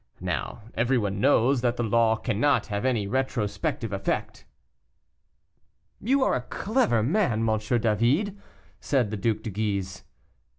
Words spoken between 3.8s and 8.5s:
effect." "You are a clever man, M. David,"